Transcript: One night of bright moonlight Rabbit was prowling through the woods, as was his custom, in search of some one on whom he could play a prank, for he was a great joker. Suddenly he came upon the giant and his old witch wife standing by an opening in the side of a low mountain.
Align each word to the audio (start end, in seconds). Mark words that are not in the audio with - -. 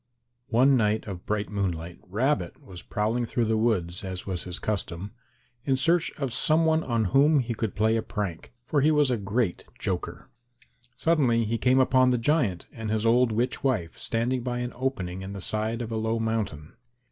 One 0.49 0.75
night 0.75 1.05
of 1.05 1.27
bright 1.27 1.51
moonlight 1.51 1.99
Rabbit 2.07 2.59
was 2.59 2.81
prowling 2.81 3.27
through 3.27 3.45
the 3.45 3.55
woods, 3.55 4.03
as 4.03 4.25
was 4.25 4.45
his 4.45 4.57
custom, 4.57 5.11
in 5.63 5.75
search 5.75 6.11
of 6.17 6.33
some 6.33 6.65
one 6.65 6.83
on 6.83 7.05
whom 7.13 7.37
he 7.39 7.53
could 7.53 7.75
play 7.75 7.95
a 7.95 8.01
prank, 8.01 8.51
for 8.65 8.81
he 8.81 8.89
was 8.89 9.11
a 9.11 9.15
great 9.17 9.63
joker. 9.77 10.27
Suddenly 10.95 11.43
he 11.45 11.59
came 11.59 11.79
upon 11.79 12.09
the 12.09 12.17
giant 12.17 12.65
and 12.71 12.89
his 12.89 13.05
old 13.05 13.31
witch 13.31 13.63
wife 13.63 13.95
standing 13.99 14.41
by 14.41 14.57
an 14.57 14.73
opening 14.75 15.21
in 15.21 15.33
the 15.33 15.39
side 15.39 15.83
of 15.83 15.91
a 15.91 15.97
low 15.97 16.17
mountain. 16.19 16.73